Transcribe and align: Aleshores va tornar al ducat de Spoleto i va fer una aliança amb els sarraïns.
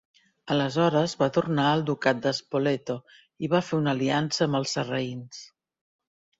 Aleshores 0.53 1.13
va 1.19 1.27
tornar 1.35 1.65
al 1.73 1.83
ducat 1.91 2.23
de 2.25 2.33
Spoleto 2.39 2.97
i 3.47 3.53
va 3.55 3.63
fer 3.69 3.81
una 3.85 3.95
aliança 3.97 4.51
amb 4.51 4.63
els 4.65 4.77
sarraïns. 4.81 5.47